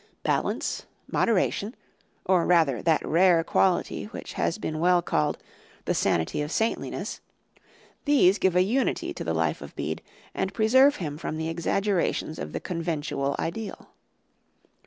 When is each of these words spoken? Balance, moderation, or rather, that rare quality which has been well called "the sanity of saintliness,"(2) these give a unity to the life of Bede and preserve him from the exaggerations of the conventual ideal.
Balance, 0.23 0.87
moderation, 1.11 1.75
or 2.25 2.43
rather, 2.47 2.81
that 2.81 3.05
rare 3.07 3.43
quality 3.43 4.05
which 4.05 4.33
has 4.33 4.57
been 4.57 4.79
well 4.79 5.03
called 5.03 5.37
"the 5.85 5.93
sanity 5.93 6.41
of 6.41 6.51
saintliness,"(2) 6.51 7.61
these 8.05 8.39
give 8.39 8.55
a 8.55 8.63
unity 8.63 9.13
to 9.13 9.23
the 9.23 9.35
life 9.35 9.61
of 9.61 9.75
Bede 9.75 10.01
and 10.33 10.55
preserve 10.55 10.95
him 10.95 11.19
from 11.19 11.37
the 11.37 11.49
exaggerations 11.49 12.39
of 12.39 12.51
the 12.51 12.59
conventual 12.59 13.35
ideal. 13.37 13.89